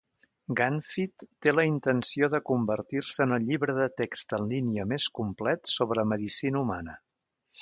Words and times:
Ganfyd 0.59 1.25
té 1.45 1.51
la 1.53 1.65
intenció 1.71 2.29
de 2.35 2.39
convertir-se 2.51 3.27
en 3.27 3.37
el 3.37 3.45
llibre 3.51 3.77
de 3.83 3.87
text 4.03 4.35
en 4.41 4.49
línia 4.57 4.89
més 4.95 5.09
complet 5.21 5.75
sobre 5.79 6.11
medicina 6.15 6.65
humana. 6.67 6.99